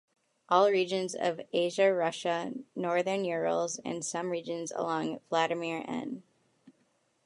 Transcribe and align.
All 0.49 0.71
regions 0.71 1.13
of 1.13 1.39
Asian 1.53 1.93
Russia, 1.93 2.53
Northern 2.75 3.23
Urals 3.23 3.79
and 3.85 4.03
some 4.03 4.31
regions 4.31 4.71
along 4.75 5.19
Vladimir-N. 5.29 6.23